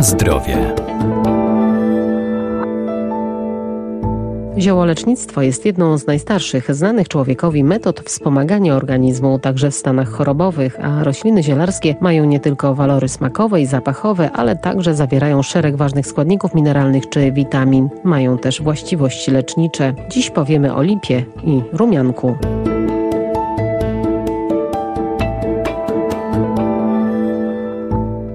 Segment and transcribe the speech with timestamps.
[0.00, 0.74] Zdrowie.
[4.58, 11.04] Ziołolecznictwo jest jedną z najstarszych znanych człowiekowi metod wspomagania organizmu, także w stanach chorobowych, a
[11.04, 16.54] rośliny zielarskie mają nie tylko walory smakowe i zapachowe, ale także zawierają szereg ważnych składników
[16.54, 17.88] mineralnych czy witamin.
[18.04, 19.94] Mają też właściwości lecznicze.
[20.10, 22.36] Dziś powiemy o lipie i rumianku.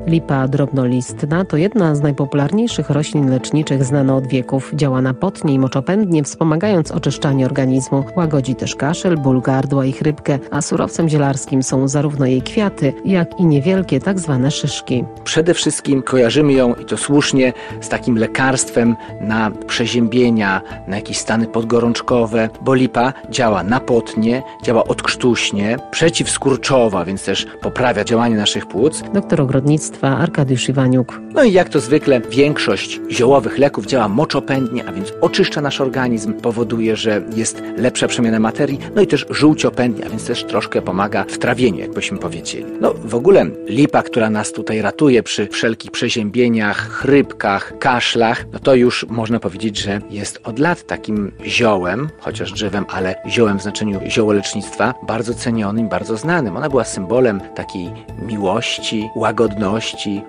[0.08, 4.72] Lipa drobnolistna to jedna z najpopularniejszych roślin leczniczych znana od wieków.
[4.74, 8.04] Działa na potnie i moczopędnie, wspomagając oczyszczanie organizmu.
[8.16, 13.40] Łagodzi też kaszel, ból gardła i chrypkę, a surowcem zielarskim są zarówno jej kwiaty, jak
[13.40, 15.04] i niewielkie tak zwane szyszki.
[15.24, 21.48] Przede wszystkim kojarzymy ją, i to słusznie, z takim lekarstwem na przeziębienia, na jakieś stany
[21.48, 29.04] podgorączkowe, bo lipa działa na potnie, działa odkrztuśnie, przeciwskurczowa, więc też poprawia działanie naszych płuc.
[29.14, 31.20] Doktor ogrodnictwa Arkadiusz Iwaniuk.
[31.34, 36.34] No i jak to zwykle większość ziołowych leków działa moczopędnie, a więc oczyszcza nasz organizm,
[36.34, 41.24] powoduje, że jest lepsza przemiana materii, no i też żółciopędnie, a więc też troszkę pomaga
[41.24, 42.66] w trawieniu, jakbyśmy powiedzieli.
[42.82, 48.76] No w ogóle lipa, która nas tutaj ratuje przy wszelkich przeziębieniach, chrypkach, kaszlach, no to
[48.76, 54.00] już można powiedzieć, że jest od lat takim ziołem, chociaż drzewem, ale ziołem w znaczeniu
[54.08, 56.58] ziołolecznictwa, bardzo cenionym, bardzo znanym.
[56.58, 57.92] Ona była symbolem takiej
[58.28, 59.85] miłości, łagodności,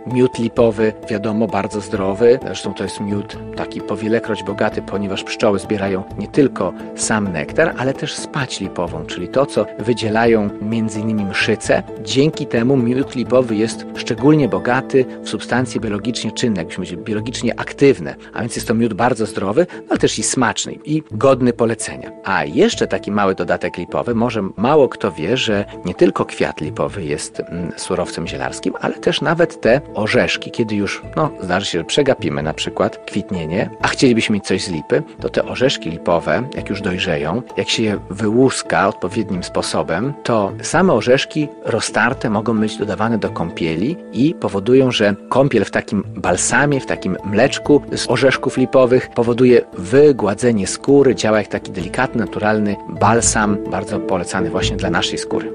[0.06, 2.38] miód lipowy, wiadomo, bardzo zdrowy.
[2.42, 7.94] Zresztą to jest miód taki powielekroć bogaty, ponieważ pszczoły zbierają nie tylko sam nektar, ale
[7.94, 11.28] też spać lipową, czyli to, co wydzielają m.in.
[11.28, 11.82] mszyce.
[12.04, 18.14] Dzięki temu miód lipowy jest szczególnie bogaty w substancje biologicznie czynne, jakbyśmy powiedzieli, biologicznie aktywne,
[18.32, 22.10] a więc jest to miód bardzo zdrowy, ale też i smaczny i godny polecenia.
[22.24, 27.04] A jeszcze taki mały dodatek lipowy, może mało kto wie, że nie tylko kwiat lipowy
[27.04, 31.84] jest mm, surowcem zielarskim, ale też nawet te orzeszki, kiedy już, no, zdarzy się, że
[31.84, 36.70] przegapimy na przykład kwitnienie, a chcielibyśmy mieć coś z lipy, to te orzeszki lipowe, jak
[36.70, 43.18] już dojrzeją, jak się je wyłuska odpowiednim sposobem, to same orzeszki roztarte mogą być dodawane
[43.18, 49.08] do kąpieli i powodują, że kąpiel w takim balsamie, w takim mleczku z orzeszków lipowych
[49.08, 55.52] powoduje wygładzenie skóry, działa jak taki delikatny, naturalny balsam, bardzo polecany właśnie dla naszej skóry.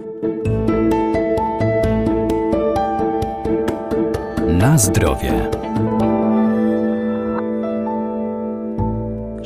[4.61, 5.49] Na zdrowie.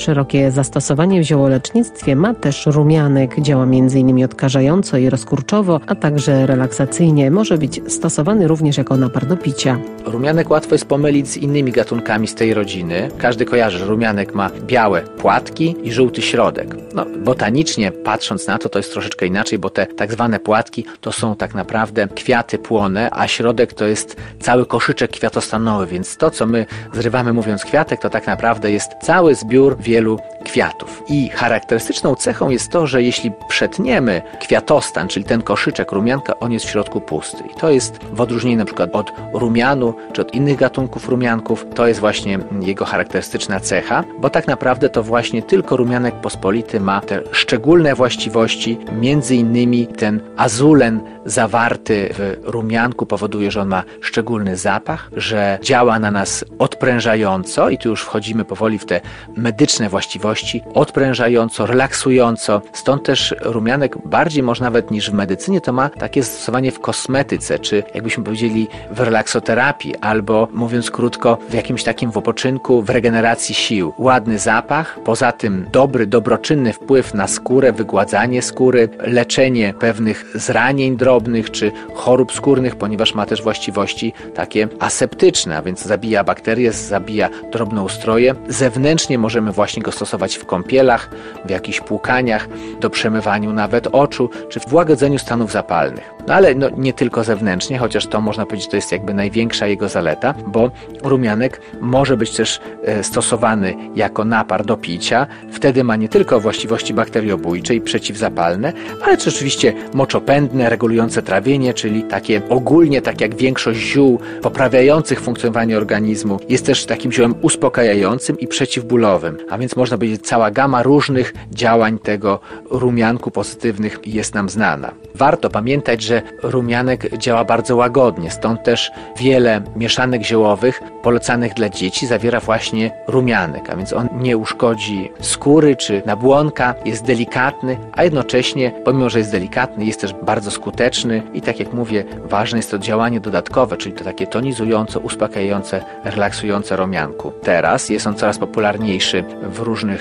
[0.05, 3.41] Szerokie zastosowanie w ziołolecznictwie ma też rumianek.
[3.41, 4.25] Działa m.in.
[4.25, 7.31] odkażająco i rozkurczowo, a także relaksacyjnie.
[7.31, 9.77] Może być stosowany również jako napar do picia.
[10.05, 13.09] Rumianek łatwo jest pomylić z innymi gatunkami z tej rodziny.
[13.17, 16.75] Każdy kojarzy, że rumianek ma białe płatki i żółty środek.
[16.93, 21.11] No, botanicznie patrząc na to, to jest troszeczkę inaczej, bo te tak zwane płatki to
[21.11, 26.45] są tak naprawdę kwiaty płone, a środek to jest cały koszyczek kwiatostanowy, więc to, co
[26.45, 31.03] my zrywamy mówiąc kwiatek, to tak naprawdę jest cały zbiór wielu Iya, cielo kwiatów.
[31.07, 36.66] I charakterystyczną cechą jest to, że jeśli przetniemy kwiatostan, czyli ten koszyczek rumianka, on jest
[36.66, 37.44] w środku pusty.
[37.51, 41.88] I to jest w odróżnieniu na przykład od rumianu, czy od innych gatunków rumianków, to
[41.88, 47.22] jest właśnie jego charakterystyczna cecha, bo tak naprawdę to właśnie tylko rumianek pospolity ma te
[47.31, 55.09] szczególne właściwości, między innymi ten azulen zawarty w rumianku powoduje, że on ma szczególny zapach,
[55.16, 59.01] że działa na nas odprężająco i tu już wchodzimy powoli w te
[59.38, 60.34] medyczne właściwości,
[60.73, 62.62] odprężająco, relaksująco.
[62.73, 67.59] Stąd też rumianek bardziej może nawet niż w medycynie to ma takie zastosowanie w kosmetyce,
[67.59, 73.94] czy jakbyśmy powiedzieli w relaksoterapii, albo mówiąc krótko w jakimś takim wypoczynku, w regeneracji sił.
[73.97, 81.52] Ładny zapach, poza tym dobry, dobroczynny wpływ na skórę, wygładzanie skóry, leczenie pewnych zranień drobnych
[81.52, 88.35] czy chorób skórnych, ponieważ ma też właściwości takie aseptyczne, a więc zabija bakterie, zabija drobnoustroje.
[88.47, 91.09] Zewnętrznie możemy właśnie go stosować w kąpielach,
[91.45, 92.47] w jakichś płukaniach,
[92.79, 96.16] do przemywaniu nawet oczu, czy w łagodzeniu stanów zapalnych.
[96.27, 99.89] No ale no, nie tylko zewnętrznie, chociaż to można powiedzieć, to jest jakby największa jego
[99.89, 100.72] zaleta, bo
[101.03, 105.27] rumianek może być też e, stosowany jako napar do picia.
[105.51, 108.73] Wtedy ma nie tylko właściwości bakteriobójcze i przeciwzapalne,
[109.03, 115.78] ale też oczywiście moczopędne, regulujące trawienie, czyli takie ogólnie, tak jak większość ziół poprawiających funkcjonowanie
[115.78, 119.37] organizmu, jest też takim ziołem uspokajającym i przeciwbólowym.
[119.49, 122.40] A więc można powiedzieć, cała gama różnych działań tego
[122.70, 124.91] rumianku pozytywnych jest nam znana.
[125.16, 132.08] Warto pamiętać, że rumianek działa bardzo łagodnie, stąd też wiele mieszanek ziołowych polecanych dla dzieci
[132.08, 138.72] zawiera właśnie rumianek, a więc on nie uszkodzi skóry czy nabłonka, jest delikatny, a jednocześnie,
[138.85, 142.79] pomimo że jest delikatny, jest też bardzo skuteczny i tak jak mówię, ważne jest to
[142.79, 147.32] działanie dodatkowe, czyli to takie tonizujące, uspokajające, relaksujące rumianku.
[147.44, 149.59] Teraz jest on coraz popularniejszy w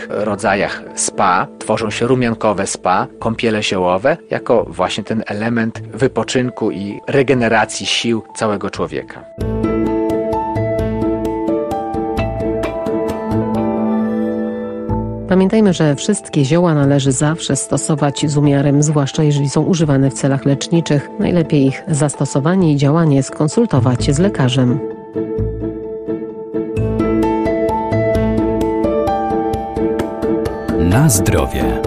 [0.09, 1.47] rodzajach spa.
[1.59, 8.71] Tworzą się rumiankowe spa, kąpiele ziołowe, jako właśnie ten element wypoczynku i regeneracji sił całego
[8.71, 9.25] człowieka.
[15.29, 20.45] Pamiętajmy, że wszystkie zioła należy zawsze stosować z umiarem, zwłaszcza jeżeli są używane w celach
[20.45, 21.11] leczniczych.
[21.19, 24.81] Najlepiej ich zastosowanie i działanie skonsultować z lekarzem.
[30.95, 31.84] Na zdrowie.